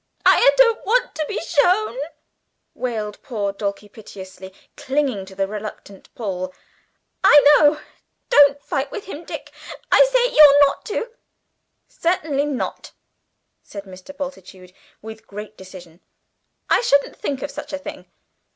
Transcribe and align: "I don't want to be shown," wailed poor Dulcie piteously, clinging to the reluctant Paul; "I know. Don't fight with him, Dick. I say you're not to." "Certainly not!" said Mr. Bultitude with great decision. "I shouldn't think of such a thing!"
"I 0.25 0.49
don't 0.57 0.83
want 0.83 1.13
to 1.13 1.25
be 1.27 1.39
shown," 1.41 1.95
wailed 2.73 3.21
poor 3.21 3.53
Dulcie 3.53 3.87
piteously, 3.87 4.51
clinging 4.75 5.27
to 5.27 5.35
the 5.35 5.47
reluctant 5.47 6.09
Paul; 6.15 6.55
"I 7.23 7.39
know. 7.55 7.79
Don't 8.29 8.59
fight 8.63 8.89
with 8.89 9.05
him, 9.05 9.25
Dick. 9.25 9.51
I 9.91 10.03
say 10.11 10.33
you're 10.33 10.59
not 10.65 10.85
to." 10.87 11.11
"Certainly 11.87 12.47
not!" 12.47 12.93
said 13.61 13.83
Mr. 13.83 14.17
Bultitude 14.17 14.73
with 15.03 15.27
great 15.27 15.55
decision. 15.55 15.99
"I 16.67 16.81
shouldn't 16.81 17.15
think 17.15 17.43
of 17.43 17.51
such 17.51 17.71
a 17.71 17.77
thing!" 17.77 18.07